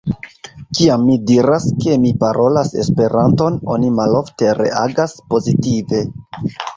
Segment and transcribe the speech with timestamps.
[0.77, 6.01] Kiam mi diras, ke mi parolas Esperanton, oni malofte reagas pozitive.